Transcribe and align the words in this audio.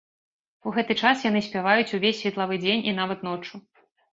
У 0.69 0.73
гэты 0.77 0.95
час 1.03 1.27
яны 1.27 1.43
спяваюць 1.49 1.93
ўвесь 1.99 2.19
светлавы 2.25 2.61
дзень 2.65 2.85
і 2.91 2.99
нават 3.03 3.19
ноччу. 3.33 3.65